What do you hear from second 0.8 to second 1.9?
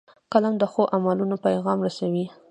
عملونو پیغام